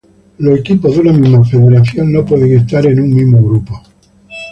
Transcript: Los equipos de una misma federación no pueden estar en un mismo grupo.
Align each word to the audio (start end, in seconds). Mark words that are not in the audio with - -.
Los 0.39 0.57
equipos 0.57 0.95
de 0.95 1.01
una 1.01 1.13
misma 1.13 1.45
federación 1.45 2.11
no 2.11 2.25
pueden 2.25 2.57
estar 2.57 2.83
en 2.87 3.01
un 3.01 3.13
mismo 3.13 3.37
grupo. 3.39 3.83